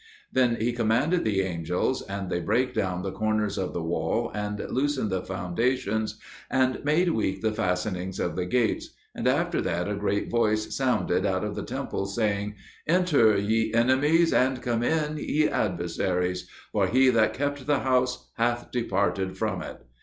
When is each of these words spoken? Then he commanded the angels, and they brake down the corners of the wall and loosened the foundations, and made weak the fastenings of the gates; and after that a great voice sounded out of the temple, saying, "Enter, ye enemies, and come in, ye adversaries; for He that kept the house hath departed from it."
Then 0.33 0.55
he 0.55 0.73
commanded 0.73 1.23
the 1.23 1.41
angels, 1.43 2.01
and 2.01 2.31
they 2.31 2.39
brake 2.39 2.73
down 2.73 3.03
the 3.03 3.11
corners 3.11 3.55
of 3.59 3.71
the 3.71 3.83
wall 3.83 4.31
and 4.33 4.57
loosened 4.71 5.11
the 5.11 5.21
foundations, 5.21 6.17
and 6.49 6.83
made 6.83 7.09
weak 7.09 7.43
the 7.43 7.51
fastenings 7.51 8.19
of 8.19 8.35
the 8.35 8.47
gates; 8.47 8.95
and 9.13 9.27
after 9.27 9.61
that 9.61 9.87
a 9.87 9.93
great 9.93 10.27
voice 10.31 10.75
sounded 10.75 11.23
out 11.23 11.43
of 11.43 11.53
the 11.53 11.61
temple, 11.61 12.07
saying, 12.07 12.55
"Enter, 12.87 13.37
ye 13.37 13.75
enemies, 13.75 14.33
and 14.33 14.63
come 14.63 14.81
in, 14.81 15.19
ye 15.19 15.47
adversaries; 15.47 16.47
for 16.71 16.87
He 16.87 17.09
that 17.09 17.35
kept 17.35 17.67
the 17.67 17.81
house 17.81 18.31
hath 18.37 18.71
departed 18.71 19.37
from 19.37 19.61
it." 19.61 19.85